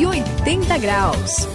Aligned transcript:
180 0.00 0.78
graus. 0.78 1.46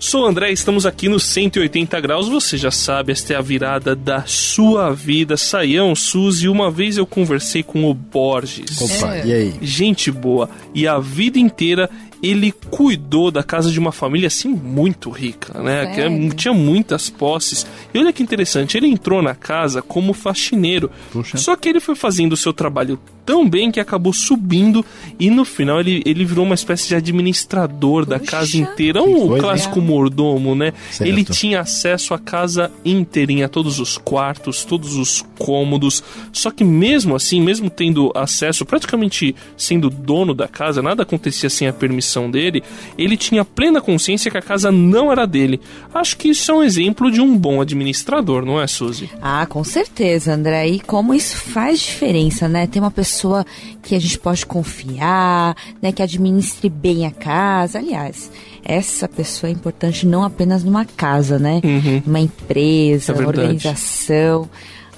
Sou 0.00 0.22
o 0.22 0.26
André, 0.26 0.50
estamos 0.50 0.84
aqui 0.84 1.08
no 1.08 1.20
180 1.20 2.00
graus. 2.00 2.28
Você 2.28 2.56
já 2.56 2.70
sabe, 2.70 3.12
esta 3.12 3.34
é 3.34 3.36
a 3.36 3.40
virada 3.40 3.94
da 3.94 4.24
sua 4.26 4.90
vida. 4.90 5.36
Saião, 5.36 5.94
Suzy, 5.94 6.48
uma 6.48 6.70
vez 6.70 6.96
eu 6.96 7.06
conversei 7.06 7.62
com 7.62 7.84
o 7.84 7.94
Borges. 7.94 8.80
Opa, 8.80 9.16
é. 9.16 9.26
e 9.26 9.32
aí? 9.32 9.54
Gente 9.60 10.10
boa. 10.10 10.50
E 10.74 10.88
a 10.88 10.98
vida 10.98 11.38
inteira 11.38 11.88
ele 12.22 12.52
cuidou 12.70 13.30
da 13.30 13.42
casa 13.42 13.70
de 13.70 13.78
uma 13.78 13.92
família 13.92 14.26
assim 14.26 14.48
muito 14.48 15.10
rica, 15.10 15.60
né? 15.60 15.94
Que 15.94 16.00
é, 16.00 16.28
tinha 16.30 16.52
muitas 16.52 17.08
posses. 17.08 17.66
E 17.92 17.98
olha 17.98 18.12
que 18.12 18.22
interessante, 18.22 18.76
ele 18.76 18.88
entrou 18.88 19.22
na 19.22 19.34
casa 19.34 19.80
como 19.80 20.12
faxineiro. 20.12 20.90
Puxa. 21.12 21.36
Só 21.38 21.56
que 21.56 21.68
ele 21.68 21.80
foi 21.80 21.94
fazendo 21.94 22.32
o 22.32 22.36
seu 22.36 22.52
trabalho 22.52 22.98
tão 23.24 23.48
bem 23.48 23.70
que 23.70 23.78
acabou 23.78 24.12
subindo 24.12 24.84
e 25.20 25.30
no 25.30 25.44
final 25.44 25.80
ele, 25.80 26.02
ele 26.06 26.24
virou 26.24 26.46
uma 26.46 26.54
espécie 26.54 26.88
de 26.88 26.94
administrador 26.94 28.06
Puxa. 28.06 28.18
da 28.18 28.24
casa 28.24 28.56
inteira, 28.56 29.02
um 29.02 29.38
clássico 29.38 29.80
mordomo, 29.80 30.54
né? 30.54 30.72
Certo. 30.90 31.08
Ele 31.08 31.24
tinha 31.24 31.60
acesso 31.60 32.14
à 32.14 32.18
casa 32.18 32.70
inteirinha, 32.84 33.48
todos 33.48 33.78
os 33.78 33.98
quartos, 33.98 34.64
todos 34.64 34.96
os 34.96 35.24
cômodos. 35.38 36.02
Só 36.32 36.50
que 36.50 36.64
mesmo 36.64 37.14
assim, 37.14 37.40
mesmo 37.40 37.68
tendo 37.68 38.10
acesso, 38.14 38.64
praticamente 38.64 39.36
sendo 39.56 39.90
dono 39.90 40.34
da 40.34 40.48
casa, 40.48 40.82
nada 40.82 41.02
acontecia 41.02 41.50
sem 41.50 41.68
a 41.68 41.72
permissão 41.72 42.07
dele, 42.30 42.62
ele 42.96 43.16
tinha 43.16 43.44
plena 43.44 43.80
consciência 43.80 44.30
que 44.30 44.38
a 44.38 44.42
casa 44.42 44.72
não 44.72 45.12
era 45.12 45.26
dele. 45.26 45.60
Acho 45.92 46.16
que 46.16 46.28
isso 46.28 46.50
é 46.50 46.54
um 46.54 46.62
exemplo 46.62 47.10
de 47.10 47.20
um 47.20 47.36
bom 47.36 47.60
administrador, 47.60 48.44
não 48.44 48.60
é, 48.60 48.66
Suzy? 48.66 49.10
Ah, 49.20 49.46
com 49.46 49.62
certeza, 49.62 50.32
André. 50.32 50.68
E 50.68 50.80
como 50.80 51.12
isso 51.12 51.36
faz 51.36 51.80
diferença, 51.80 52.48
né? 52.48 52.66
Tem 52.66 52.80
uma 52.80 52.90
pessoa 52.90 53.18
pessoa 53.18 53.44
que 53.82 53.94
a 53.94 53.98
gente 53.98 54.18
pode 54.18 54.46
confiar, 54.46 55.56
né, 55.80 55.92
que 55.92 56.02
administre 56.02 56.68
bem 56.68 57.06
a 57.06 57.10
casa. 57.10 57.78
Aliás, 57.78 58.30
essa 58.64 59.08
pessoa 59.08 59.50
é 59.50 59.52
importante 59.52 60.06
não 60.06 60.22
apenas 60.22 60.62
numa 60.62 60.84
casa, 60.84 61.38
né? 61.38 61.60
Uhum. 61.64 62.02
Uma 62.06 62.20
empresa, 62.20 63.12
é 63.12 63.14
uma 63.16 63.28
organização. 63.28 64.48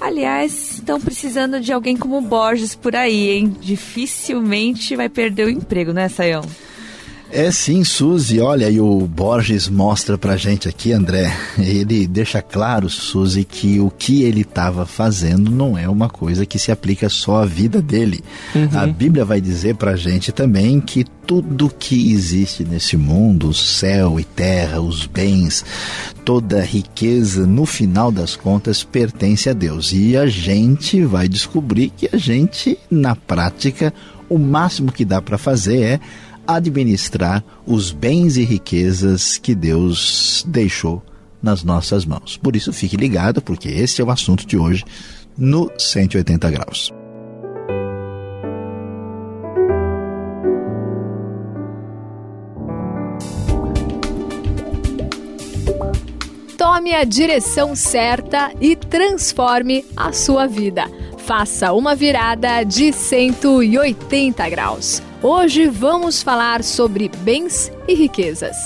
Aliás, 0.00 0.74
estão 0.74 1.00
precisando 1.00 1.60
de 1.60 1.72
alguém 1.72 1.96
como 1.96 2.20
Borges 2.20 2.74
por 2.74 2.96
aí, 2.96 3.30
hein? 3.30 3.54
Dificilmente 3.60 4.96
vai 4.96 5.08
perder 5.08 5.46
o 5.46 5.50
emprego, 5.50 5.92
né, 5.92 6.08
Sayão? 6.08 6.42
É 7.32 7.50
sim, 7.52 7.84
Suzy. 7.84 8.40
Olha, 8.40 8.68
e 8.68 8.80
o 8.80 9.06
Borges 9.06 9.68
mostra 9.68 10.18
pra 10.18 10.36
gente 10.36 10.68
aqui, 10.68 10.92
André. 10.92 11.32
Ele 11.56 12.06
deixa 12.06 12.42
claro, 12.42 12.90
Suzy, 12.90 13.44
que 13.44 13.78
o 13.78 13.88
que 13.88 14.22
ele 14.22 14.40
estava 14.40 14.84
fazendo 14.84 15.50
não 15.50 15.78
é 15.78 15.88
uma 15.88 16.08
coisa 16.08 16.44
que 16.44 16.58
se 16.58 16.72
aplica 16.72 17.08
só 17.08 17.42
à 17.42 17.46
vida 17.46 17.80
dele. 17.80 18.24
Uhum. 18.54 18.68
A 18.72 18.86
Bíblia 18.86 19.24
vai 19.24 19.40
dizer 19.40 19.76
pra 19.76 19.94
gente 19.94 20.32
também 20.32 20.80
que 20.80 21.04
tudo 21.24 21.72
que 21.78 22.12
existe 22.12 22.64
nesse 22.64 22.96
mundo, 22.96 23.50
o 23.50 23.54
céu 23.54 24.18
e 24.18 24.24
terra, 24.24 24.80
os 24.80 25.06
bens, 25.06 25.64
toda 26.24 26.58
a 26.58 26.64
riqueza, 26.64 27.46
no 27.46 27.64
final 27.64 28.10
das 28.10 28.34
contas, 28.34 28.82
pertence 28.82 29.48
a 29.48 29.52
Deus. 29.52 29.92
E 29.92 30.16
a 30.16 30.26
gente 30.26 31.04
vai 31.04 31.28
descobrir 31.28 31.92
que 31.96 32.08
a 32.12 32.16
gente, 32.16 32.76
na 32.90 33.14
prática, 33.14 33.94
o 34.28 34.38
máximo 34.38 34.90
que 34.90 35.04
dá 35.04 35.22
para 35.22 35.38
fazer 35.38 35.82
é 35.82 36.00
administrar 36.54 37.44
os 37.66 37.90
bens 37.90 38.36
e 38.36 38.44
riquezas 38.44 39.38
que 39.38 39.54
Deus 39.54 40.44
deixou 40.46 41.02
nas 41.42 41.62
nossas 41.62 42.04
mãos. 42.04 42.36
Por 42.36 42.54
isso, 42.54 42.72
fique 42.72 42.96
ligado, 42.96 43.40
porque 43.40 43.68
esse 43.68 44.00
é 44.00 44.04
o 44.04 44.10
assunto 44.10 44.46
de 44.46 44.56
hoje 44.56 44.84
no 45.36 45.70
180 45.78 46.50
Graus. 46.50 46.92
Tome 56.56 56.94
a 56.94 57.04
direção 57.04 57.74
certa 57.74 58.52
e 58.60 58.76
transforme 58.76 59.84
a 59.96 60.12
sua 60.12 60.46
vida. 60.46 60.84
Faça 61.30 61.72
uma 61.72 61.94
virada 61.94 62.64
de 62.64 62.92
180 62.92 64.48
graus. 64.48 65.00
Hoje 65.22 65.68
vamos 65.68 66.24
falar 66.24 66.64
sobre 66.64 67.08
bens 67.18 67.70
e 67.86 67.94
riquezas. 67.94 68.56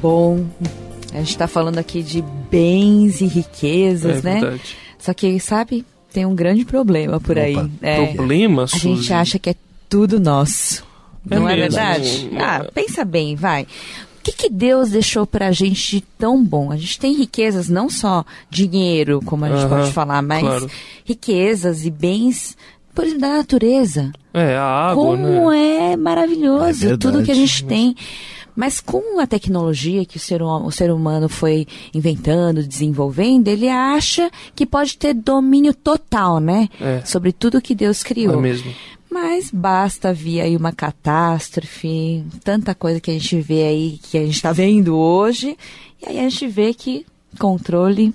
Bom, 0.00 0.46
a 1.12 1.18
gente 1.18 1.30
está 1.30 1.48
falando 1.48 1.78
aqui 1.78 2.04
de 2.04 2.22
bens 2.48 3.20
e 3.20 3.26
riquezas, 3.26 4.24
é, 4.24 4.34
né? 4.34 4.40
Verdade. 4.40 4.76
Só 4.96 5.12
que, 5.12 5.40
sabe, 5.40 5.84
tem 6.12 6.24
um 6.24 6.36
grande 6.36 6.64
problema 6.64 7.18
por 7.18 7.36
Opa, 7.36 7.44
aí. 7.44 7.70
É, 7.82 8.06
problema, 8.14 8.62
A 8.62 8.78
gente 8.78 9.12
acha 9.12 9.40
que 9.40 9.50
é 9.50 9.54
tudo 9.88 10.20
nosso. 10.20 10.86
É 11.28 11.34
não 11.34 11.48
é 11.48 11.56
mesmo. 11.56 11.80
é 11.80 11.98
verdade? 11.98 12.30
Ah, 12.38 12.64
pensa 12.72 13.04
bem, 13.04 13.34
vai 13.34 13.66
que, 14.32 14.48
que 14.48 14.50
Deus 14.50 14.90
deixou 14.90 15.26
para 15.26 15.48
a 15.48 15.52
gente 15.52 15.96
de 15.96 16.00
tão 16.18 16.42
bom? 16.44 16.70
A 16.70 16.76
gente 16.76 16.98
tem 16.98 17.14
riquezas, 17.14 17.68
não 17.68 17.88
só 17.88 18.24
dinheiro, 18.50 19.20
como 19.24 19.44
a 19.44 19.48
gente 19.48 19.62
uhum, 19.64 19.68
pode 19.68 19.92
falar, 19.92 20.22
mas 20.22 20.40
claro. 20.40 20.70
riquezas 21.04 21.84
e 21.84 21.90
bens 21.90 22.56
por 22.94 23.04
exemplo, 23.04 23.20
da 23.20 23.36
natureza. 23.36 24.12
É, 24.34 24.56
a 24.56 24.64
água, 24.64 25.04
Como 25.04 25.50
né? 25.52 25.92
é 25.92 25.96
maravilhoso 25.96 26.88
é 26.88 26.96
tudo 26.96 27.22
que 27.22 27.30
a 27.30 27.34
gente 27.34 27.64
tem. 27.64 27.94
Mas 28.56 28.80
com 28.80 29.20
a 29.20 29.26
tecnologia 29.26 30.04
que 30.04 30.16
o 30.16 30.20
ser, 30.20 30.42
o 30.42 30.70
ser 30.72 30.90
humano 30.90 31.28
foi 31.28 31.64
inventando, 31.94 32.60
desenvolvendo, 32.60 33.46
ele 33.46 33.68
acha 33.68 34.28
que 34.52 34.66
pode 34.66 34.98
ter 34.98 35.14
domínio 35.14 35.72
total, 35.72 36.40
né? 36.40 36.68
É. 36.80 37.00
Sobre 37.04 37.30
tudo 37.30 37.62
que 37.62 37.72
Deus 37.72 38.02
criou. 38.02 38.34
É 38.34 38.36
mesmo. 38.36 38.74
Mas 39.10 39.50
basta 39.50 40.12
vir 40.12 40.40
aí 40.40 40.56
uma 40.56 40.72
catástrofe, 40.72 42.24
tanta 42.44 42.74
coisa 42.74 43.00
que 43.00 43.10
a 43.10 43.14
gente 43.14 43.40
vê 43.40 43.64
aí, 43.64 43.98
que 44.02 44.18
a 44.18 44.24
gente 44.24 44.36
está 44.36 44.52
vendo 44.52 44.96
hoje, 44.96 45.56
e 46.02 46.08
aí 46.08 46.18
a 46.18 46.28
gente 46.28 46.46
vê 46.46 46.74
que 46.74 47.06
controle 47.38 48.14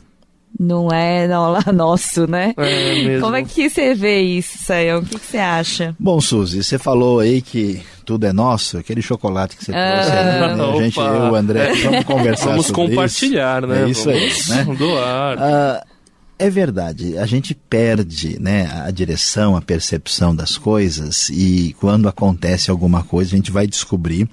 não 0.59 0.89
é 0.91 1.27
não, 1.27 1.59
nosso, 1.73 2.27
né? 2.27 2.53
É 2.57 3.03
mesmo. 3.03 3.21
Como 3.21 3.35
é 3.35 3.43
que 3.43 3.69
você 3.69 3.93
vê 3.93 4.21
isso, 4.21 4.57
Sayão? 4.59 4.99
O 4.99 5.05
que, 5.05 5.17
que, 5.17 5.25
você 5.25 5.37
acha? 5.37 5.95
Bom, 5.99 6.21
Suzy, 6.21 6.63
você 6.63 6.77
falou 6.77 7.19
aí 7.19 7.41
que 7.41 7.81
tudo 8.05 8.25
é 8.25 8.33
nosso, 8.33 8.77
aquele 8.77 9.01
chocolate 9.01 9.57
que 9.57 9.65
você 9.65 9.71
trouxe, 9.71 10.11
ah, 10.11 10.55
né? 10.55 10.63
a 10.63 10.81
gente, 10.81 10.97
eu 10.99 11.05
e 11.05 11.29
o 11.29 11.35
André, 11.35 11.73
vamos 11.73 12.03
conversar 12.03 12.49
Vamos 12.49 12.71
compartilhar, 12.71 13.63
isso. 13.63 13.67
né? 13.67 13.83
É 13.83 13.89
isso 13.89 14.05
vamos 14.05 14.49
aí, 14.49 14.65
né? 14.65 14.75
Doar. 14.75 15.37
Ah, 15.39 15.83
é 16.43 16.49
verdade, 16.49 17.17
a 17.17 17.25
gente 17.25 17.55
perde 17.55 18.37
né, 18.37 18.69
a 18.85 18.91
direção, 18.91 19.55
a 19.55 19.61
percepção 19.61 20.35
das 20.35 20.57
coisas 20.57 21.29
e 21.29 21.73
quando 21.79 22.09
acontece 22.09 22.69
alguma 22.69 23.01
coisa 23.01 23.33
a 23.33 23.37
gente 23.37 23.49
vai 23.49 23.65
descobrir 23.65 24.27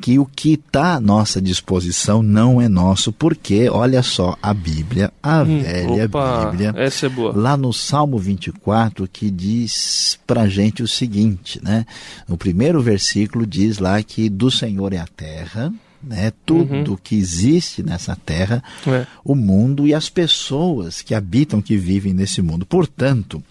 que 0.00 0.18
o 0.18 0.26
que 0.26 0.54
está 0.54 0.94
à 0.94 1.00
nossa 1.00 1.40
disposição 1.40 2.24
não 2.24 2.60
é 2.60 2.68
nosso, 2.68 3.12
porque 3.12 3.68
olha 3.68 4.02
só 4.02 4.36
a 4.42 4.52
Bíblia, 4.52 5.12
a 5.22 5.42
hum, 5.42 5.62
velha 5.62 6.06
opa, 6.06 6.50
Bíblia, 6.50 6.74
essa 6.76 7.06
é 7.06 7.08
boa. 7.08 7.32
lá 7.32 7.56
no 7.56 7.72
Salmo 7.72 8.18
24, 8.18 9.06
que 9.06 9.30
diz 9.30 10.18
pra 10.26 10.48
gente 10.48 10.82
o 10.82 10.88
seguinte, 10.88 11.60
né? 11.62 11.86
O 12.28 12.36
primeiro 12.36 12.82
versículo 12.82 13.46
diz 13.46 13.78
lá 13.78 14.02
que 14.02 14.28
do 14.28 14.50
Senhor 14.50 14.92
é 14.92 14.98
a 14.98 15.06
terra, 15.06 15.72
né? 16.06 16.32
Tudo 16.44 16.92
uhum. 16.92 16.98
que 17.02 17.16
existe 17.16 17.82
nessa 17.82 18.16
terra, 18.16 18.62
é. 18.86 19.06
o 19.24 19.34
mundo 19.34 19.86
e 19.86 19.94
as 19.94 20.08
pessoas 20.08 21.02
que 21.02 21.14
habitam, 21.14 21.62
que 21.62 21.76
vivem 21.76 22.12
nesse 22.12 22.42
mundo. 22.42 22.66
Portanto, 22.66 23.42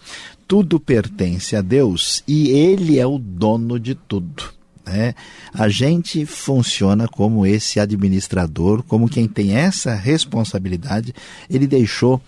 tudo 0.46 0.78
pertence 0.78 1.56
a 1.56 1.60
Deus 1.60 2.22
e 2.26 2.48
Ele 2.50 2.98
é 2.98 3.06
o 3.06 3.18
dono 3.18 3.78
de 3.78 3.94
tudo. 3.94 4.52
Né? 4.86 5.14
A 5.52 5.68
gente 5.68 6.26
funciona 6.26 7.08
como 7.08 7.46
esse 7.46 7.80
administrador, 7.80 8.82
como 8.82 9.08
quem 9.08 9.26
tem 9.26 9.54
essa 9.56 9.94
responsabilidade. 9.94 11.14
Ele 11.48 11.66
deixou 11.66 12.20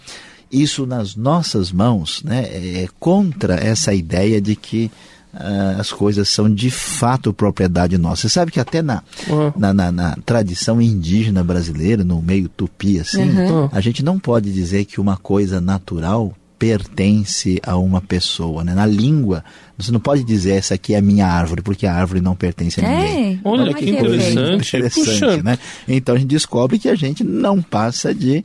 isso 0.50 0.86
nas 0.86 1.16
nossas 1.16 1.70
mãos, 1.72 2.22
né? 2.22 2.44
é 2.44 2.88
contra 2.98 3.56
essa 3.56 3.92
ideia 3.92 4.40
de 4.40 4.56
que 4.56 4.90
uh, 5.36 5.80
as 5.80 5.92
coisas 5.92 6.28
são 6.28 6.52
de 6.52 6.70
fato 6.70 7.32
propriedade 7.32 7.98
nossa. 7.98 8.22
Você 8.22 8.28
sabe 8.28 8.50
que 8.50 8.60
até 8.60 8.82
na, 8.82 9.02
uhum. 9.28 9.52
na, 9.56 9.72
na, 9.72 9.92
na, 9.92 10.16
tradição 10.24 10.80
indígena 10.80 11.44
brasileira, 11.44 12.02
no 12.02 12.20
meio 12.22 12.48
tupi, 12.48 12.98
assim, 12.98 13.22
uhum. 13.22 13.68
a 13.70 13.80
gente 13.80 14.02
não 14.02 14.18
pode 14.18 14.52
dizer 14.52 14.84
que 14.84 15.00
uma 15.00 15.16
coisa 15.16 15.60
natural 15.60 16.34
pertence 16.58 17.60
a 17.62 17.76
uma 17.76 18.00
pessoa. 18.00 18.64
Né? 18.64 18.74
Na 18.74 18.86
língua, 18.86 19.44
você 19.76 19.92
não 19.92 20.00
pode 20.00 20.24
dizer 20.24 20.54
essa 20.54 20.74
aqui 20.74 20.94
é 20.94 20.98
a 20.98 21.02
minha 21.02 21.26
árvore, 21.26 21.62
porque 21.62 21.86
a 21.86 21.94
árvore 21.94 22.20
não 22.20 22.34
pertence 22.34 22.82
a 22.82 22.88
ninguém. 22.88 23.40
Olha, 23.44 23.74
que 23.74 23.90
interessante. 23.90 24.76
interessante 24.76 25.42
né? 25.42 25.58
Então 25.86 26.14
a 26.14 26.18
gente 26.18 26.28
descobre 26.28 26.78
que 26.78 26.88
a 26.88 26.94
gente 26.94 27.22
não 27.22 27.60
passa 27.60 28.14
de 28.14 28.44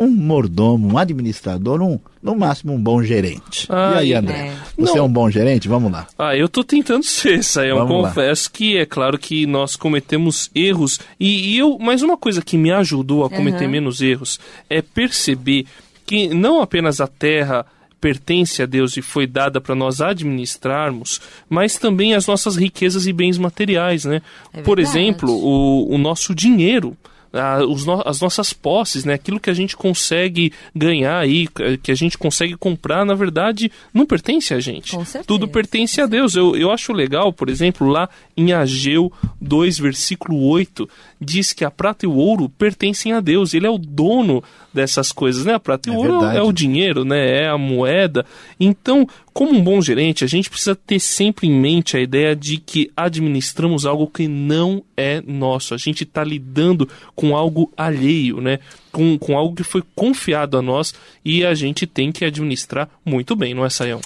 um 0.00 0.08
mordomo, 0.08 0.92
um 0.92 0.98
administrador, 0.98 1.82
um, 1.82 1.98
no 2.22 2.34
máximo 2.34 2.72
um 2.72 2.80
bom 2.80 3.02
gerente. 3.02 3.66
Ah, 3.68 3.94
e 3.94 3.98
aí, 3.98 4.14
André? 4.14 4.48
É. 4.48 4.52
Você 4.78 4.92
Não. 4.92 4.98
é 4.98 5.02
um 5.02 5.12
bom 5.12 5.30
gerente? 5.30 5.68
Vamos 5.68 5.90
lá. 5.90 6.06
Ah, 6.18 6.36
eu 6.36 6.48
tô 6.48 6.62
tentando 6.62 7.04
ser, 7.04 7.42
Sayão. 7.42 7.78
Eu 7.78 7.86
confesso 7.86 8.48
lá. 8.48 8.50
que 8.52 8.76
é 8.76 8.86
claro 8.86 9.18
que 9.18 9.46
nós 9.46 9.76
cometemos 9.76 10.50
erros. 10.54 11.00
E, 11.18 11.54
e, 11.54 11.58
eu, 11.58 11.78
mas 11.80 12.02
uma 12.02 12.16
coisa 12.16 12.42
que 12.42 12.56
me 12.56 12.70
ajudou 12.70 13.24
a 13.24 13.30
cometer 13.30 13.64
uhum. 13.64 13.70
menos 13.70 14.00
erros 14.00 14.38
é 14.68 14.82
perceber 14.82 15.66
que 16.06 16.28
não 16.28 16.60
apenas 16.60 17.00
a 17.00 17.06
terra 17.06 17.66
pertence 18.00 18.62
a 18.62 18.66
Deus 18.66 18.96
e 18.96 19.02
foi 19.02 19.26
dada 19.26 19.60
para 19.60 19.74
nós 19.74 20.00
administrarmos, 20.00 21.20
mas 21.48 21.76
também 21.76 22.14
as 22.14 22.26
nossas 22.26 22.56
riquezas 22.56 23.06
e 23.06 23.12
bens 23.12 23.36
materiais, 23.36 24.06
né? 24.06 24.22
É 24.52 24.62
Por 24.62 24.78
exemplo, 24.78 25.30
o, 25.30 25.94
o 25.94 25.98
nosso 25.98 26.34
dinheiro 26.34 26.96
no, 27.32 28.02
as 28.04 28.20
nossas 28.20 28.52
posses, 28.52 29.04
né? 29.04 29.14
Aquilo 29.14 29.38
que 29.38 29.50
a 29.50 29.54
gente 29.54 29.76
consegue 29.76 30.52
ganhar 30.74 31.18
aí, 31.18 31.48
que 31.82 31.90
a 31.92 31.94
gente 31.94 32.18
consegue 32.18 32.56
comprar, 32.56 33.04
na 33.04 33.14
verdade, 33.14 33.70
não 33.94 34.04
pertence 34.04 34.52
a 34.52 34.60
gente. 34.60 34.96
Tudo 35.26 35.46
pertence 35.48 36.00
a 36.00 36.06
Deus. 36.06 36.34
Eu, 36.34 36.56
eu 36.56 36.70
acho 36.70 36.92
legal, 36.92 37.32
por 37.32 37.48
exemplo, 37.48 37.86
lá 37.86 38.08
em 38.36 38.52
Ageu 38.52 39.12
2, 39.40 39.78
versículo 39.78 40.42
8, 40.48 40.88
diz 41.20 41.52
que 41.52 41.64
a 41.64 41.70
prata 41.70 42.04
e 42.04 42.08
o 42.08 42.14
ouro 42.14 42.48
pertencem 42.48 43.12
a 43.12 43.20
Deus. 43.20 43.54
Ele 43.54 43.66
é 43.66 43.70
o 43.70 43.78
dono 43.78 44.42
dessas 44.72 45.12
coisas, 45.12 45.44
né? 45.44 45.54
A 45.54 45.60
prata 45.60 45.88
e 45.88 45.92
o 45.92 45.94
é 45.94 45.98
ouro 45.98 46.20
verdade. 46.20 46.38
é 46.38 46.42
o 46.42 46.52
dinheiro, 46.52 47.04
né? 47.04 47.42
É 47.42 47.48
a 47.48 47.58
moeda. 47.58 48.24
Então, 48.58 49.06
como 49.40 49.58
um 49.58 49.64
bom 49.64 49.80
gerente, 49.80 50.22
a 50.22 50.26
gente 50.26 50.50
precisa 50.50 50.76
ter 50.76 51.00
sempre 51.00 51.48
em 51.48 51.58
mente 51.58 51.96
a 51.96 52.00
ideia 52.00 52.36
de 52.36 52.58
que 52.58 52.90
administramos 52.94 53.86
algo 53.86 54.06
que 54.06 54.28
não 54.28 54.84
é 54.94 55.22
nosso. 55.26 55.72
A 55.72 55.78
gente 55.78 56.04
está 56.04 56.22
lidando 56.22 56.86
com 57.16 57.34
algo 57.34 57.72
alheio, 57.74 58.42
né? 58.42 58.58
Com, 58.92 59.18
com 59.18 59.38
algo 59.38 59.56
que 59.56 59.62
foi 59.62 59.82
confiado 59.96 60.58
a 60.58 60.62
nós 60.62 60.92
e 61.24 61.42
a 61.42 61.54
gente 61.54 61.86
tem 61.86 62.12
que 62.12 62.22
administrar 62.22 62.86
muito 63.02 63.34
bem, 63.34 63.54
não 63.54 63.64
é, 63.64 63.70
Saião? 63.70 64.02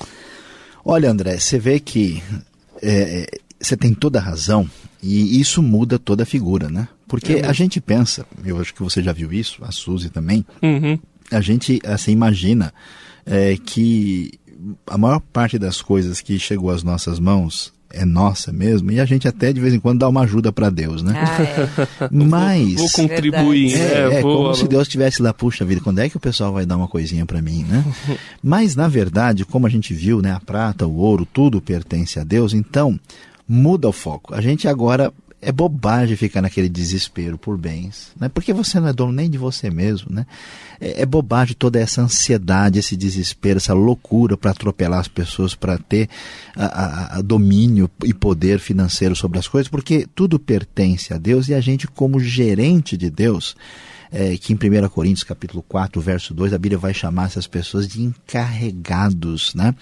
Olha, 0.85 1.11
André, 1.11 1.37
você 1.37 1.59
vê 1.59 1.81
que 1.81 2.23
é 2.81 3.27
você 3.59 3.77
tem 3.77 3.93
toda 3.93 4.21
a 4.21 4.23
razão 4.23 4.71
e 5.03 5.41
isso 5.41 5.61
muda 5.61 5.99
toda 5.99 6.23
a 6.23 6.27
figura, 6.27 6.71
né? 6.71 6.87
Porque 7.09 7.33
é 7.33 7.47
a 7.47 7.53
gente 7.53 7.81
pensa, 7.81 8.25
eu 8.45 8.61
acho 8.61 8.73
que 8.73 8.85
você 8.85 9.03
já 9.03 9.13
viu 9.13 9.33
isso, 9.33 9.65
a 9.65 9.73
Suzy 9.73 10.11
também, 10.11 10.47
uhum. 10.63 10.97
a 11.29 11.41
gente 11.41 11.81
assim 11.85 12.13
imagina 12.13 12.73
é, 13.27 13.57
que 13.57 14.39
a 14.87 14.99
maior 14.99 15.21
parte 15.21 15.59
das 15.59 15.83
coisas 15.83 16.21
que 16.21 16.39
chegou 16.39 16.71
às 16.71 16.83
nossas 16.83 17.19
mãos 17.19 17.73
é 17.91 18.05
nossa 18.05 18.53
mesmo 18.53 18.91
e 18.91 18.99
a 18.99 19.05
gente 19.05 19.29
até 19.29 19.53
de 19.53 19.61
vez 19.61 19.73
em 19.73 19.79
quando 19.79 20.01
dá 20.01 20.09
uma 20.09 20.23
ajuda 20.23 20.53
para 20.53 20.69
Deus, 20.69 21.03
né? 21.03 21.15
Ah, 21.17 21.43
é. 21.43 22.09
Mas 22.11 22.75
vou, 22.75 22.89
vou 22.89 22.91
contribuir, 22.91 23.75
é, 23.77 23.79
é, 23.79 24.15
é 24.15 24.23
como 24.23 24.55
se 24.55 24.67
Deus 24.67 24.83
estivesse 24.83 25.23
lá, 25.23 25.33
puxa 25.33 25.65
vida, 25.65 25.81
quando 25.81 26.01
é 26.01 26.09
que 26.09 26.17
o 26.17 26.21
pessoal 26.21 26.53
vai 26.53 26.67
dar 26.67 26.77
uma 26.77 26.89
coisinha 26.89 27.25
para 27.25 27.41
mim, 27.41 27.65
né? 27.65 27.85
Mas 28.43 28.75
na 28.75 28.89
verdade, 28.89 29.45
como 29.45 29.67
a 29.67 29.71
gente 29.71 29.95
viu, 29.95 30.21
né, 30.21 30.33
a 30.33 30.41
prata, 30.41 30.87
o 30.87 30.97
ouro, 30.97 31.27
tudo 31.31 31.61
pertence 31.61 32.19
a 32.19 32.25
Deus, 32.25 32.53
então 32.53 32.99
muda 33.49 33.89
o 33.89 33.93
foco. 33.93 34.35
A 34.35 34.41
gente 34.41 34.67
agora 34.67 35.13
é 35.45 35.53
bobagem 35.53 36.17
ficar 36.17 36.41
naquele 36.41 36.69
desespero 36.69 37.37
por 37.37 37.59
bens, 37.59 38.13
né? 38.19 38.29
porque 38.29 38.53
você 38.53 38.81
não 38.81 38.89
é 38.89 38.93
dono 38.93 39.13
nem 39.13 39.29
de 39.29 39.37
você 39.37 39.71
mesmo. 39.71 40.09
Né? 40.11 40.27
É, 40.81 41.03
é 41.03 41.07
bobagem 41.07 41.55
toda 41.59 41.79
essa 41.79 42.01
ansiedade, 42.01 42.79
esse 42.79 42.97
desespero, 42.97 43.59
essa 43.59 43.75
loucura 43.75 44.37
para 44.37 44.53
atropelar 44.53 45.01
as 45.01 45.09
pessoas, 45.09 45.55
para 45.55 45.79
ter 45.79 46.09
a, 46.57 46.65
a, 46.65 47.19
a 47.19 47.23
domínio 47.23 47.91
e 48.03 48.15
poder 48.15 48.59
financeiro 48.59 49.15
sobre 49.15 49.39
as 49.39 49.47
coisas, 49.47 49.69
porque 49.69 50.09
tudo 50.15 50.39
pertence 50.39 51.13
a 51.13 51.19
Deus 51.19 51.49
e 51.49 51.55
a 51.55 51.61
gente, 51.61 51.87
como 51.87 52.19
gerente 52.19 52.97
de 52.97 53.11
Deus, 53.11 53.55
é, 54.11 54.37
que 54.39 54.53
em 54.53 54.57
1 54.57 54.89
Coríntios 54.89 55.25
capítulo 55.25 55.63
4, 55.63 56.01
verso 56.01 56.33
2, 56.33 56.55
a 56.55 56.59
Bíblia 56.59 56.79
vai 56.79 56.95
chamar 56.95 57.27
essas 57.27 57.47
pessoas 57.47 57.87
de 57.87 58.01
encarregados, 58.03 59.55
né? 59.55 59.75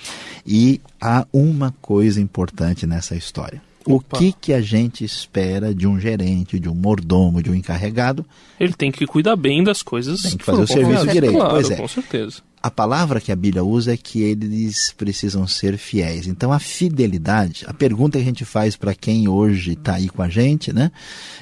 E 0.44 0.80
há 1.00 1.26
uma 1.32 1.72
coisa 1.80 2.20
importante 2.20 2.86
nessa 2.86 3.14
história. 3.14 3.62
O 3.87 4.00
que, 4.00 4.32
que 4.32 4.52
a 4.52 4.61
gente 4.61 5.05
espera 5.05 5.75
de 5.75 5.87
um 5.87 5.99
gerente, 5.99 6.58
de 6.58 6.69
um 6.69 6.75
mordomo, 6.75 7.43
de 7.43 7.50
um 7.50 7.55
encarregado? 7.55 8.25
Ele 8.58 8.73
tem 8.73 8.90
que 8.90 9.06
cuidar 9.06 9.37
bem 9.37 9.62
das 9.62 9.82
coisas. 9.82 10.23
Tem 10.23 10.37
que 10.37 10.44
fazer 10.44 10.62
o 10.62 10.67
serviço 10.67 11.06
direito. 11.08 11.34
Claro, 11.34 11.50
pois 11.50 11.70
é. 11.70 11.76
com 11.76 11.88
certeza. 11.88 12.43
A 12.62 12.70
palavra 12.70 13.20
que 13.20 13.32
a 13.32 13.37
Bíblia 13.37 13.64
usa 13.64 13.94
é 13.94 13.96
que 13.96 14.23
eles 14.23 14.94
precisam 14.96 15.46
ser 15.49 15.76
fiéis. 15.76 16.29
Então, 16.29 16.52
a 16.52 16.61
fidelidade, 16.61 17.64
a 17.67 17.75
pergunta 17.75 18.19
que 18.19 18.23
a 18.23 18.26
gente 18.26 18.44
faz 18.44 18.76
para 18.76 18.94
quem 18.94 19.26
hoje 19.26 19.73
está 19.73 19.94
aí 19.94 20.08
com 20.08 20.23
a 20.23 20.29
gente, 20.29 20.73
né? 20.73 20.93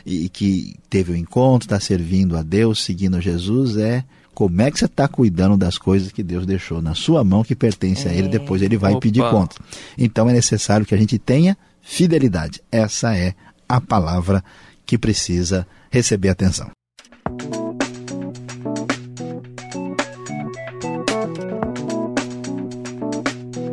E 0.07 0.31
que 0.31 0.75
teve 0.89 1.13
o 1.13 1.15
um 1.15 1.19
encontro, 1.19 1.67
está 1.67 1.79
servindo 1.79 2.39
a 2.39 2.43
Deus, 2.43 2.83
seguindo 2.83 3.21
Jesus, 3.21 3.77
é 3.77 4.03
como 4.35 4.63
é 4.63 4.71
que 4.71 4.79
você 4.79 4.87
está 4.87 5.07
cuidando 5.07 5.59
das 5.59 5.77
coisas 5.77 6.11
que 6.11 6.23
Deus 6.23 6.47
deixou 6.47 6.81
na 6.81 6.95
sua 6.95 7.23
mão, 7.23 7.45
que 7.45 7.55
pertence 7.55 8.09
é. 8.09 8.11
a 8.11 8.15
Ele, 8.15 8.29
depois 8.29 8.63
Ele 8.63 8.79
vai 8.79 8.93
Opa. 8.93 9.01
pedir 9.01 9.23
conta. 9.29 9.57
Então, 9.99 10.31
é 10.31 10.33
necessário 10.33 10.87
que 10.87 10.95
a 10.95 10.99
gente 10.99 11.19
tenha 11.19 11.55
fidelidade. 11.91 12.63
Essa 12.71 13.17
é 13.17 13.35
a 13.69 13.81
palavra 13.81 14.45
que 14.87 14.97
precisa 14.97 15.67
receber 15.91 16.29
atenção. 16.29 16.71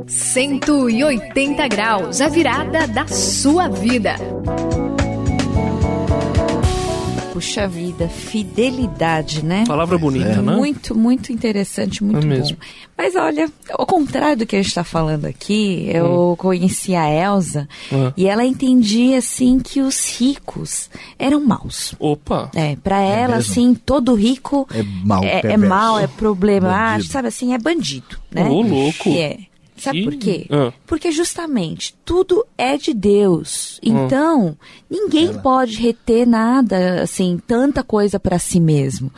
Cento 0.07 0.89
e 0.89 1.03
oitenta 1.03 1.67
graus, 1.67 2.19
a 2.19 2.27
virada 2.27 2.87
da 2.87 3.07
sua 3.07 3.69
vida. 3.69 4.15
Puxa 7.37 7.67
vida, 7.67 8.09
fidelidade, 8.09 9.45
né? 9.45 9.63
Palavra 9.67 9.95
bonita, 9.95 10.27
é. 10.27 10.41
né? 10.41 10.55
Muito, 10.55 10.97
muito 10.97 11.31
interessante, 11.31 12.03
muito 12.03 12.25
é 12.25 12.39
bom. 12.39 12.55
Mas 12.97 13.15
olha, 13.15 13.47
ao 13.69 13.85
contrário 13.85 14.37
do 14.37 14.45
que 14.47 14.55
a 14.55 14.59
gente 14.59 14.69
está 14.69 14.83
falando 14.83 15.25
aqui, 15.25 15.87
eu 15.93 16.31
hum. 16.31 16.35
conheci 16.35 16.95
a 16.95 17.07
Elsa 17.07 17.69
e 18.17 18.27
ela 18.27 18.43
entendia 18.43 19.19
assim 19.19 19.59
que 19.59 19.81
os 19.81 20.17
ricos 20.17 20.89
eram 21.19 21.39
maus. 21.45 21.93
Opa! 21.99 22.49
É, 22.55 22.75
para 22.75 23.03
é 23.03 23.21
ela 23.21 23.35
mesmo? 23.35 23.51
assim, 23.51 23.75
todo 23.75 24.15
rico 24.15 24.67
é 24.73 24.81
mal, 25.05 25.23
é, 25.23 25.41
é 25.43 25.57
mal, 25.57 25.99
é 25.99 26.07
problema, 26.07 26.95
ah, 26.95 26.99
sabe 27.03 27.27
assim, 27.27 27.53
é 27.53 27.59
bandido, 27.59 28.17
né? 28.31 28.49
Ô, 28.49 28.63
louco. 28.63 29.09
É. 29.09 29.37
Sabe 29.77 30.03
por 30.03 30.15
quê? 30.15 30.45
Ah. 30.49 30.73
Porque 30.85 31.11
justamente 31.11 31.95
tudo 32.03 32.45
é 32.57 32.77
de 32.77 32.93
Deus. 32.93 33.79
Ah. 33.83 33.89
Então, 33.89 34.57
ninguém 34.89 35.27
Ela. 35.27 35.39
pode 35.39 35.77
reter 35.77 36.27
nada, 36.27 37.01
assim, 37.03 37.39
tanta 37.45 37.83
coisa 37.83 38.19
para 38.19 38.39
si 38.39 38.59
mesmo. 38.59 39.11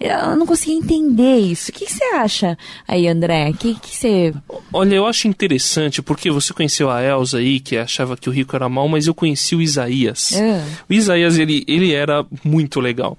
Eu 0.00 0.36
não 0.36 0.44
conseguia 0.44 0.76
entender 0.76 1.38
isso. 1.38 1.70
O 1.70 1.74
que, 1.74 1.86
você 1.86 2.04
acha 2.16 2.58
aí, 2.86 3.08
André? 3.08 3.50
O 3.50 3.54
que, 3.54 3.74
que 3.74 3.96
você. 3.96 4.34
Olha, 4.72 4.94
eu 4.96 5.06
acho 5.06 5.28
interessante, 5.28 6.02
porque 6.02 6.30
você 6.30 6.52
conheceu 6.52 6.90
a 6.90 7.02
Elsa 7.02 7.38
aí, 7.38 7.60
que 7.60 7.76
achava 7.76 8.16
que 8.16 8.28
o 8.28 8.32
rico 8.32 8.54
era 8.54 8.68
mal, 8.68 8.88
mas 8.88 9.06
eu 9.06 9.14
conheci 9.14 9.54
o 9.56 9.62
Isaías. 9.62 10.32
É. 10.32 10.62
O 10.90 10.92
Isaías, 10.92 11.38
ele, 11.38 11.64
ele 11.66 11.92
era 11.92 12.26
muito 12.44 12.80
legal 12.80 13.16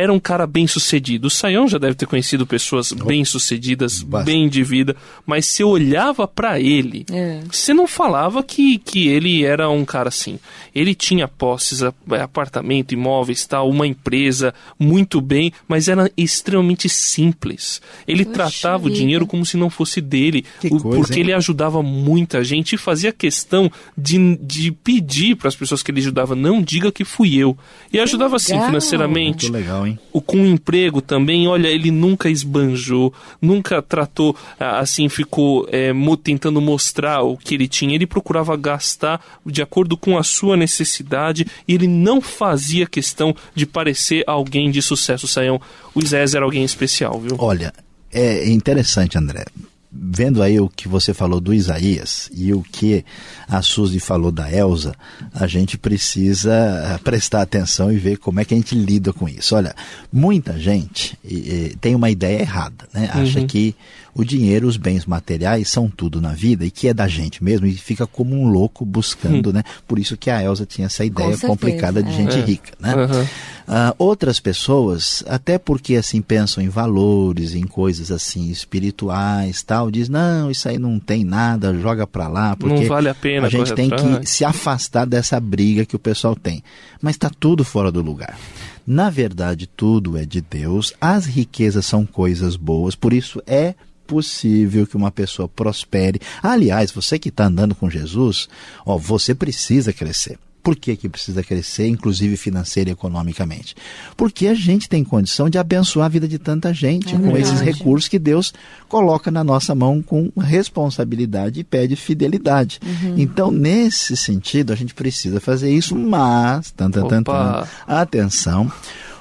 era 0.00 0.12
um 0.12 0.18
cara 0.18 0.46
bem 0.46 0.66
sucedido. 0.66 1.26
O 1.26 1.30
Saião 1.30 1.68
já 1.68 1.76
deve 1.76 1.94
ter 1.94 2.06
conhecido 2.06 2.46
pessoas 2.46 2.90
oh, 2.90 3.04
bem 3.04 3.22
sucedidas, 3.22 4.02
bastante. 4.02 4.26
bem 4.26 4.48
de 4.48 4.62
vida, 4.62 4.96
mas 5.26 5.44
você 5.44 5.62
olhava 5.62 6.26
para 6.26 6.58
ele, 6.58 7.04
é. 7.12 7.40
você 7.50 7.74
não 7.74 7.86
falava 7.86 8.42
que, 8.42 8.78
que 8.78 9.08
ele 9.08 9.44
era 9.44 9.68
um 9.68 9.84
cara 9.84 10.08
assim. 10.08 10.38
Ele 10.74 10.94
tinha 10.94 11.28
posses, 11.28 11.82
apartamento, 12.22 12.92
imóveis, 12.92 13.44
tal, 13.46 13.68
uma 13.68 13.86
empresa 13.86 14.54
muito 14.78 15.20
bem, 15.20 15.52
mas 15.68 15.86
era 15.86 16.10
extremamente 16.16 16.88
simples. 16.88 17.82
Ele 18.08 18.24
Poxa 18.24 18.34
tratava 18.34 18.84
vida. 18.84 18.90
o 18.90 18.96
dinheiro 18.96 19.26
como 19.26 19.44
se 19.44 19.58
não 19.58 19.68
fosse 19.68 20.00
dele, 20.00 20.46
o, 20.64 20.80
coisa, 20.80 20.96
porque 20.98 21.14
hein? 21.14 21.20
ele 21.20 21.32
ajudava 21.34 21.82
muita 21.82 22.42
gente 22.42 22.74
e 22.74 22.78
fazia 22.78 23.12
questão 23.12 23.70
de, 23.96 24.36
de 24.36 24.72
pedir 24.72 25.36
para 25.36 25.48
as 25.48 25.56
pessoas 25.56 25.82
que 25.82 25.90
ele 25.90 26.00
ajudava, 26.00 26.34
não 26.34 26.62
diga 26.62 26.90
que 26.90 27.04
fui 27.04 27.36
eu. 27.36 27.56
E 27.92 27.98
ajudava 27.98 28.36
assim 28.36 28.58
financeiramente. 28.64 29.50
Muito 29.50 29.58
legal, 29.58 29.86
hein? 29.86 29.89
O 30.12 30.20
com 30.20 30.38
emprego 30.44 31.00
também, 31.00 31.46
olha, 31.48 31.68
ele 31.68 31.90
nunca 31.90 32.28
esbanjou, 32.28 33.12
nunca 33.40 33.80
tratou 33.80 34.36
assim, 34.58 35.08
ficou 35.08 35.66
é, 35.70 35.92
tentando 36.22 36.60
mostrar 36.60 37.22
o 37.22 37.36
que 37.36 37.54
ele 37.54 37.68
tinha. 37.68 37.94
Ele 37.94 38.06
procurava 38.06 38.56
gastar 38.56 39.20
de 39.44 39.62
acordo 39.62 39.96
com 39.96 40.18
a 40.18 40.22
sua 40.22 40.56
necessidade 40.56 41.46
e 41.66 41.74
ele 41.74 41.86
não 41.86 42.20
fazia 42.20 42.86
questão 42.86 43.34
de 43.54 43.66
parecer 43.66 44.24
alguém 44.26 44.70
de 44.70 44.82
sucesso. 44.82 45.26
Saião, 45.26 45.60
o 45.94 46.00
Isaías 46.00 46.34
era 46.34 46.44
alguém 46.44 46.64
especial, 46.64 47.20
viu? 47.20 47.36
Olha, 47.38 47.72
é 48.12 48.48
interessante, 48.48 49.16
André 49.16 49.44
vendo 49.92 50.42
aí 50.42 50.60
o 50.60 50.68
que 50.68 50.86
você 50.86 51.12
falou 51.12 51.40
do 51.40 51.52
Isaías 51.52 52.30
e 52.32 52.52
o 52.52 52.62
que 52.62 53.04
a 53.48 53.60
Suzy 53.60 53.98
falou 53.98 54.30
da 54.30 54.50
Elsa, 54.52 54.94
a 55.34 55.46
gente 55.46 55.76
precisa 55.76 56.52
eh, 56.52 56.98
prestar 57.02 57.42
atenção 57.42 57.92
e 57.92 57.96
ver 57.96 58.18
como 58.18 58.38
é 58.38 58.44
que 58.44 58.54
a 58.54 58.56
gente 58.56 58.74
lida 58.74 59.12
com 59.12 59.28
isso. 59.28 59.56
Olha, 59.56 59.74
muita 60.12 60.58
gente 60.58 61.18
e, 61.24 61.34
e, 61.34 61.76
tem 61.80 61.94
uma 61.94 62.08
ideia 62.08 62.40
errada, 62.40 62.88
né? 62.94 63.10
Acha 63.12 63.40
uhum. 63.40 63.46
que 63.46 63.74
o 64.14 64.24
dinheiro, 64.24 64.66
os 64.66 64.76
bens 64.76 65.06
materiais 65.06 65.68
são 65.68 65.88
tudo 65.88 66.20
na 66.20 66.32
vida 66.32 66.64
e 66.64 66.70
que 66.70 66.88
é 66.88 66.94
da 66.94 67.08
gente 67.08 67.42
mesmo 67.42 67.66
e 67.66 67.74
fica 67.74 68.06
como 68.06 68.34
um 68.34 68.48
louco 68.48 68.84
buscando, 68.84 69.50
hum. 69.50 69.52
né? 69.52 69.62
Por 69.86 69.98
isso 69.98 70.16
que 70.16 70.30
a 70.30 70.42
Elsa 70.42 70.66
tinha 70.66 70.86
essa 70.86 71.04
ideia 71.04 71.30
certeza, 71.30 71.46
complicada 71.46 72.02
de 72.02 72.10
é. 72.10 72.12
gente 72.12 72.36
é. 72.36 72.40
rica, 72.42 72.72
né? 72.78 72.94
Uhum. 72.94 73.26
Uh, 73.70 73.94
outras 73.98 74.40
pessoas, 74.40 75.22
até 75.28 75.56
porque 75.56 75.94
assim 75.94 76.20
pensam 76.20 76.60
em 76.60 76.68
valores, 76.68 77.54
em 77.54 77.62
coisas 77.62 78.10
assim 78.10 78.50
espirituais, 78.50 79.62
tal, 79.62 79.92
diz 79.92 80.08
não, 80.08 80.50
isso 80.50 80.68
aí 80.68 80.76
não 80.76 80.98
tem 80.98 81.22
nada, 81.22 81.72
joga 81.78 82.04
para 82.04 82.26
lá, 82.26 82.56
porque 82.56 82.80
não 82.80 82.88
vale 82.88 83.08
a 83.08 83.14
pena. 83.14 83.46
A 83.46 83.48
gente 83.48 83.72
tem 83.72 83.86
atrás. 83.86 84.18
que 84.18 84.26
se 84.26 84.44
afastar 84.44 85.06
dessa 85.06 85.38
briga 85.38 85.86
que 85.86 85.94
o 85.94 86.00
pessoal 86.00 86.34
tem. 86.34 86.64
Mas 87.00 87.14
está 87.14 87.30
tudo 87.30 87.62
fora 87.62 87.92
do 87.92 88.02
lugar. 88.02 88.36
Na 88.84 89.08
verdade, 89.08 89.68
tudo 89.68 90.18
é 90.18 90.26
de 90.26 90.40
Deus, 90.40 90.92
as 91.00 91.24
riquezas 91.24 91.86
são 91.86 92.04
coisas 92.04 92.56
boas, 92.56 92.96
por 92.96 93.12
isso 93.12 93.40
é 93.46 93.76
possível 94.04 94.84
que 94.84 94.96
uma 94.96 95.12
pessoa 95.12 95.48
prospere. 95.48 96.20
Aliás, 96.42 96.90
você 96.90 97.20
que 97.20 97.28
está 97.28 97.44
andando 97.44 97.76
com 97.76 97.88
Jesus, 97.88 98.48
ó, 98.84 98.98
você 98.98 99.32
precisa 99.32 99.92
crescer. 99.92 100.40
Por 100.62 100.76
que, 100.76 100.96
que 100.96 101.08
precisa 101.08 101.42
crescer, 101.42 101.88
inclusive 101.88 102.36
financeira 102.36 102.90
e 102.90 102.92
economicamente? 102.92 103.74
Porque 104.16 104.46
a 104.46 104.54
gente 104.54 104.88
tem 104.88 105.02
condição 105.02 105.48
de 105.48 105.58
abençoar 105.58 106.06
a 106.06 106.08
vida 106.08 106.28
de 106.28 106.38
tanta 106.38 106.72
gente 106.74 107.14
é 107.14 107.18
com 107.18 107.32
verdade. 107.32 107.42
esses 107.42 107.60
recursos 107.60 108.08
que 108.08 108.18
Deus 108.18 108.52
coloca 108.88 109.30
na 109.30 109.42
nossa 109.42 109.74
mão 109.74 110.02
com 110.02 110.30
responsabilidade 110.38 111.60
e 111.60 111.64
pede 111.64 111.96
fidelidade. 111.96 112.80
Uhum. 112.84 113.14
Então, 113.16 113.50
nesse 113.50 114.16
sentido, 114.16 114.72
a 114.72 114.76
gente 114.76 114.94
precisa 114.94 115.40
fazer 115.40 115.70
isso, 115.70 115.96
mas, 115.96 116.70
tan, 116.70 116.90
tan, 116.90 117.06
tan, 117.06 117.22
tan, 117.22 117.66
atenção, 117.86 118.70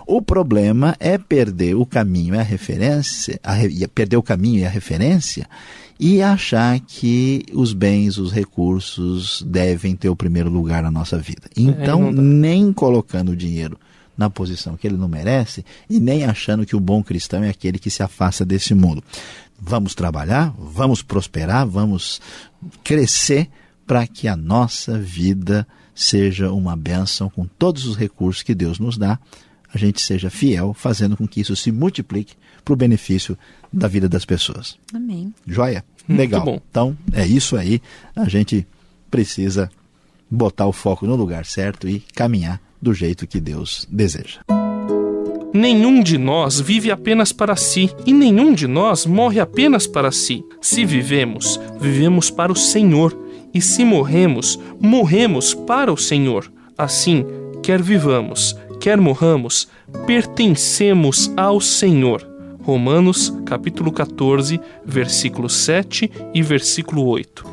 o 0.05 0.21
problema 0.21 0.95
é 0.99 1.19
perder 1.19 1.75
o 1.75 1.85
caminho 1.85 2.33
e 2.33 2.39
a 2.39 2.41
referência, 2.41 3.39
a, 3.43 3.53
perder 3.93 4.17
o 4.17 4.23
caminho 4.23 4.61
e 4.61 4.65
a 4.65 4.69
referência 4.69 5.47
e 5.99 6.21
achar 6.21 6.79
que 6.79 7.45
os 7.53 7.73
bens, 7.73 8.17
os 8.17 8.31
recursos 8.31 9.43
devem 9.45 9.95
ter 9.95 10.07
o 10.07 10.15
primeiro 10.15 10.49
lugar 10.49 10.81
na 10.81 10.89
nossa 10.89 11.17
vida. 11.17 11.49
É, 11.55 11.61
então, 11.61 12.09
nem 12.11 12.71
colocando 12.71 13.33
o 13.33 13.35
dinheiro 13.35 13.77
na 14.17 14.29
posição 14.29 14.77
que 14.77 14.87
ele 14.87 14.97
não 14.97 15.09
merece 15.09 15.65
e 15.89 15.99
nem 15.99 16.23
achando 16.23 16.65
que 16.65 16.75
o 16.75 16.79
bom 16.79 17.03
cristão 17.03 17.43
é 17.43 17.49
aquele 17.49 17.77
que 17.77 17.89
se 17.89 18.01
afasta 18.01 18.45
desse 18.45 18.73
mundo. 18.73 19.03
Vamos 19.59 19.93
trabalhar, 19.93 20.53
vamos 20.57 21.01
prosperar, 21.01 21.67
vamos 21.67 22.21
crescer 22.81 23.49
para 23.85 24.07
que 24.07 24.27
a 24.27 24.37
nossa 24.37 24.97
vida 24.97 25.67
seja 25.93 26.49
uma 26.51 26.77
bênção 26.77 27.29
com 27.29 27.45
todos 27.45 27.85
os 27.85 27.97
recursos 27.97 28.41
que 28.41 28.55
Deus 28.55 28.79
nos 28.79 28.97
dá, 28.97 29.19
a 29.73 29.77
gente 29.77 30.01
seja 30.01 30.29
fiel, 30.29 30.73
fazendo 30.73 31.17
com 31.17 31.27
que 31.27 31.41
isso 31.41 31.55
se 31.55 31.71
multiplique 31.71 32.35
para 32.63 32.73
o 32.73 32.77
benefício 32.77 33.37
da 33.71 33.87
vida 33.87 34.09
das 34.09 34.25
pessoas. 34.25 34.77
Amém. 34.93 35.33
Joia? 35.47 35.83
Legal. 36.07 36.43
bom. 36.43 36.61
Então, 36.69 36.97
é 37.13 37.25
isso 37.25 37.55
aí. 37.55 37.81
A 38.15 38.27
gente 38.27 38.65
precisa 39.11 39.69
botar 40.29 40.67
o 40.67 40.73
foco 40.73 41.05
no 41.05 41.15
lugar 41.15 41.45
certo 41.45 41.87
e 41.87 41.99
caminhar 42.13 42.61
do 42.81 42.93
jeito 42.93 43.27
que 43.27 43.39
Deus 43.39 43.87
deseja. 43.89 44.39
Nenhum 45.53 46.03
de 46.03 46.17
nós 46.17 46.59
vive 46.59 46.91
apenas 46.91 47.31
para 47.31 47.55
si, 47.55 47.89
e 48.05 48.13
nenhum 48.13 48.53
de 48.53 48.67
nós 48.67 49.05
morre 49.05 49.39
apenas 49.39 49.87
para 49.87 50.11
si. 50.11 50.43
Se 50.61 50.85
vivemos, 50.85 51.59
vivemos 51.79 52.29
para 52.29 52.51
o 52.51 52.55
Senhor, 52.55 53.17
e 53.51 53.59
se 53.59 53.83
morremos, 53.83 54.59
morremos 54.79 55.55
para 55.55 55.91
o 55.91 55.97
Senhor. 55.97 56.51
Assim, 56.77 57.25
quer 57.63 57.81
vivamos, 57.81 58.55
quer 58.79 59.01
morramos, 59.01 59.67
pertencemos 60.05 61.31
ao 61.35 61.59
Senhor. 61.59 62.28
Romanos, 62.69 63.33
capítulo 63.47 63.91
14, 63.91 64.61
versículo 64.85 65.49
7 65.49 66.11
e 66.35 66.43
versículo 66.43 67.03
8. 67.03 67.43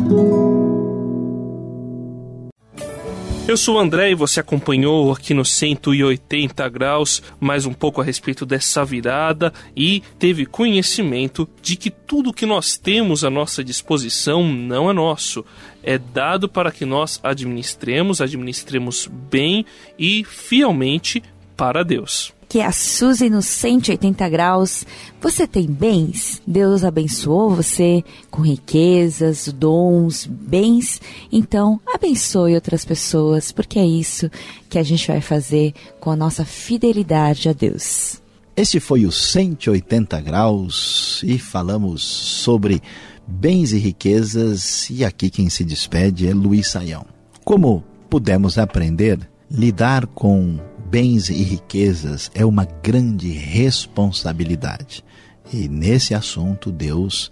Eu 3.48 3.56
sou 3.56 3.76
o 3.76 3.78
André 3.78 4.10
e 4.10 4.14
você 4.14 4.40
acompanhou 4.40 5.10
aqui 5.10 5.32
no 5.32 5.42
180 5.42 6.68
graus 6.68 7.22
mais 7.40 7.64
um 7.64 7.72
pouco 7.72 8.02
a 8.02 8.04
respeito 8.04 8.44
dessa 8.44 8.84
virada 8.84 9.54
e 9.74 10.02
teve 10.18 10.44
conhecimento 10.44 11.48
de 11.62 11.76
que 11.76 11.88
tudo 11.88 12.30
que 12.30 12.44
nós 12.44 12.76
temos 12.76 13.24
à 13.24 13.30
nossa 13.30 13.64
disposição 13.64 14.46
não 14.46 14.90
é 14.90 14.92
nosso. 14.92 15.46
É 15.82 15.96
dado 15.96 16.46
para 16.46 16.70
que 16.70 16.84
nós 16.84 17.18
administremos, 17.22 18.20
administremos 18.20 19.08
bem 19.10 19.64
e 19.98 20.24
fielmente 20.24 21.22
para 21.56 21.82
Deus 21.82 22.35
que 22.48 22.60
é 22.60 22.66
a 22.66 22.72
Suzy 22.72 23.28
no 23.28 23.42
180 23.42 24.28
graus. 24.28 24.84
Você 25.20 25.46
tem 25.46 25.66
bens? 25.66 26.40
Deus 26.46 26.84
abençoou 26.84 27.54
você 27.54 28.04
com 28.30 28.42
riquezas, 28.42 29.52
dons, 29.52 30.26
bens? 30.26 31.00
Então, 31.30 31.80
abençoe 31.86 32.54
outras 32.54 32.84
pessoas, 32.84 33.50
porque 33.52 33.78
é 33.78 33.86
isso 33.86 34.30
que 34.68 34.78
a 34.78 34.82
gente 34.82 35.06
vai 35.06 35.20
fazer 35.20 35.74
com 36.00 36.10
a 36.10 36.16
nossa 36.16 36.44
fidelidade 36.44 37.48
a 37.48 37.52
Deus. 37.52 38.20
Este 38.56 38.80
foi 38.80 39.04
o 39.04 39.12
180 39.12 40.18
graus 40.22 41.22
e 41.22 41.38
falamos 41.38 42.02
sobre 42.02 42.80
bens 43.26 43.72
e 43.72 43.78
riquezas 43.78 44.88
e 44.88 45.04
aqui 45.04 45.28
quem 45.28 45.50
se 45.50 45.62
despede 45.62 46.26
é 46.26 46.32
Luiz 46.32 46.68
Saião. 46.68 47.04
Como 47.44 47.84
pudemos 48.08 48.56
aprender, 48.56 49.18
lidar 49.50 50.06
com 50.06 50.58
bens 50.90 51.28
e 51.28 51.42
riquezas 51.42 52.30
é 52.34 52.44
uma 52.44 52.64
grande 52.64 53.30
responsabilidade. 53.30 55.04
E 55.52 55.68
nesse 55.68 56.14
assunto, 56.14 56.72
Deus 56.72 57.30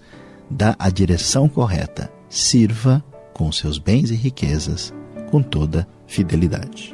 dá 0.50 0.74
a 0.78 0.90
direção 0.90 1.48
correta. 1.48 2.10
Sirva 2.28 3.02
com 3.32 3.50
seus 3.50 3.78
bens 3.78 4.10
e 4.10 4.14
riquezas 4.14 4.92
com 5.30 5.42
toda 5.42 5.86
fidelidade. 6.06 6.93